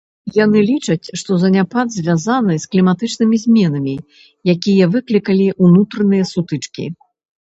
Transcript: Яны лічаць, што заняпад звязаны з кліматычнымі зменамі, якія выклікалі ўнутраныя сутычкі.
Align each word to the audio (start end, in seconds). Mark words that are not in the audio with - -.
Яны 0.43 0.59
лічаць, 0.69 1.09
што 1.21 1.31
заняпад 1.43 1.87
звязаны 1.97 2.57
з 2.63 2.71
кліматычнымі 2.73 3.35
зменамі, 3.43 3.93
якія 4.57 4.85
выклікалі 4.97 5.45
ўнутраныя 5.67 6.23
сутычкі. 6.35 6.89